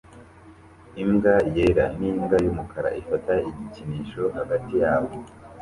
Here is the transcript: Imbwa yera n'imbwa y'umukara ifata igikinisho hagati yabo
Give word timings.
Imbwa 1.03 1.35
yera 1.55 1.85
n'imbwa 1.99 2.35
y'umukara 2.43 2.89
ifata 3.01 3.33
igikinisho 3.49 4.23
hagati 4.37 4.71
yabo 4.81 5.11